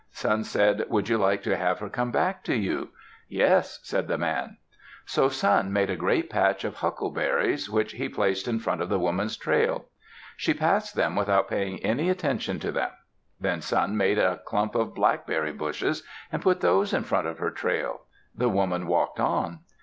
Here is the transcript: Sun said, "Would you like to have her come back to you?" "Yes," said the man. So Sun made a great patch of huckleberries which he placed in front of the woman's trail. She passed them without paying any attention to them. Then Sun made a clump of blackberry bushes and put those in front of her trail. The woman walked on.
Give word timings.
Sun 0.11 0.45
said, 0.45 0.83
"Would 0.89 1.09
you 1.09 1.19
like 1.19 1.43
to 1.43 1.55
have 1.55 1.77
her 1.77 1.87
come 1.87 2.09
back 2.11 2.43
to 2.45 2.55
you?" 2.55 2.89
"Yes," 3.29 3.79
said 3.83 4.07
the 4.07 4.17
man. 4.17 4.57
So 5.05 5.29
Sun 5.29 5.71
made 5.71 5.91
a 5.91 5.95
great 5.95 6.27
patch 6.27 6.63
of 6.63 6.77
huckleberries 6.77 7.69
which 7.69 7.91
he 7.91 8.09
placed 8.09 8.47
in 8.47 8.57
front 8.57 8.81
of 8.81 8.89
the 8.89 8.97
woman's 8.97 9.37
trail. 9.37 9.85
She 10.35 10.55
passed 10.55 10.95
them 10.95 11.15
without 11.15 11.47
paying 11.47 11.77
any 11.85 12.09
attention 12.09 12.57
to 12.61 12.71
them. 12.71 12.89
Then 13.39 13.61
Sun 13.61 13.95
made 13.95 14.17
a 14.17 14.41
clump 14.43 14.73
of 14.73 14.95
blackberry 14.95 15.53
bushes 15.53 16.01
and 16.31 16.41
put 16.41 16.61
those 16.61 16.93
in 16.93 17.03
front 17.03 17.27
of 17.27 17.37
her 17.37 17.51
trail. 17.51 18.05
The 18.33 18.49
woman 18.49 18.87
walked 18.87 19.19
on. 19.19 19.59